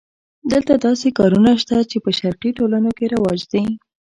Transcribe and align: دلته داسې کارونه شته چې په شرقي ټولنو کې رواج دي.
دلته 0.51 0.73
داسې 0.85 1.07
کارونه 1.19 1.51
شته 1.61 1.77
چې 1.89 1.97
په 2.03 2.09
شرقي 2.17 2.51
ټولنو 2.57 2.91
کې 2.97 3.05
رواج 3.13 3.39
دي. 3.51 3.63